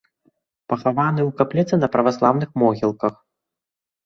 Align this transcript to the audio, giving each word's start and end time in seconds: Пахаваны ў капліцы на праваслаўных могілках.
Пахаваны 0.71 1.21
ў 1.25 1.29
капліцы 1.41 1.73
на 1.83 1.91
праваслаўных 1.97 2.49
могілках. 2.63 3.13